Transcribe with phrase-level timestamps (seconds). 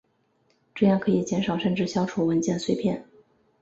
[0.73, 3.05] 这样可以减少甚至消除文件碎片。